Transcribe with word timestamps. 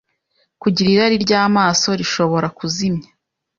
Kugira 0.61 0.89
irari 0.91 1.17
ryamaso 1.25 1.89
rishobora 1.99 2.47
kuzimya 2.57 3.09